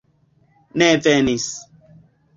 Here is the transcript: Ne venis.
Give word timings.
Ne 0.81 0.87
venis. 1.09 1.47